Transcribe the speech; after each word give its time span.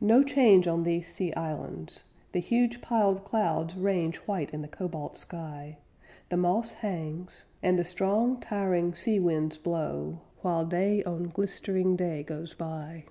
No 0.00 0.22
change 0.24 0.66
on 0.66 0.84
these 0.84 1.08
sea 1.14 1.34
islands! 1.34 2.04
The 2.32 2.38
huge 2.40 2.80
piled 2.80 3.26
clouds 3.26 3.74
range 3.76 4.16
White 4.20 4.54
in 4.54 4.62
the 4.62 4.68
cobalt 4.68 5.18
sky; 5.18 5.76
The 6.30 6.38
moss 6.38 6.72
hangs, 6.72 7.44
And 7.62 7.78
the 7.78 7.84
strong, 7.84 8.40
tiring 8.40 8.94
sea 8.94 9.20
winds 9.20 9.58
blow 9.58 10.20
While 10.40 10.64
day 10.64 11.04
on 11.04 11.24
glistering 11.28 11.94
day 11.94 12.22
goes 12.22 12.54
by. 12.54 13.04